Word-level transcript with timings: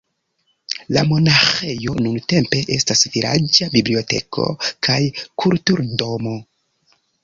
La 0.95 1.03
monaĥejo 1.09 1.95
nuntempe 2.07 2.63
estas 2.79 3.05
vilaĝa 3.19 3.71
biblioteko 3.79 4.51
kaj 4.91 5.01
kulturdomo. 5.25 6.39